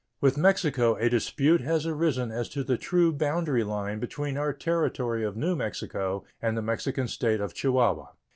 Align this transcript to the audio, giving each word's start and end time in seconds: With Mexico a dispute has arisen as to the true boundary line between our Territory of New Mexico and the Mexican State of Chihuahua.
With 0.19 0.35
Mexico 0.35 0.95
a 0.95 1.11
dispute 1.11 1.61
has 1.61 1.85
arisen 1.85 2.31
as 2.31 2.49
to 2.49 2.63
the 2.63 2.75
true 2.75 3.13
boundary 3.13 3.63
line 3.63 3.99
between 3.99 4.35
our 4.35 4.51
Territory 4.51 5.23
of 5.23 5.37
New 5.37 5.55
Mexico 5.55 6.23
and 6.41 6.57
the 6.57 6.63
Mexican 6.63 7.07
State 7.07 7.39
of 7.39 7.53
Chihuahua. 7.53 8.07